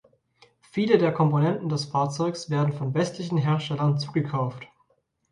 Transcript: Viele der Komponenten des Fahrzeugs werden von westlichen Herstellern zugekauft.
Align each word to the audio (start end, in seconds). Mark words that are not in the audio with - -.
Viele 0.71 0.97
der 0.97 1.11
Komponenten 1.13 1.69
des 1.69 1.85
Fahrzeugs 1.85 2.49
werden 2.49 2.73
von 2.73 2.95
westlichen 2.95 3.37
Herstellern 3.37 3.99
zugekauft. 3.99 4.67